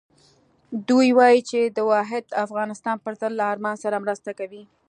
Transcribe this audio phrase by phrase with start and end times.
[0.87, 4.63] دوی وایي چې د واحد افغانستان پر ضد له ارمان سره مرسته کوي.